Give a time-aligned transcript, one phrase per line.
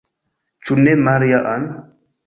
[0.69, 1.73] Ĉu ne, Maria-Ann?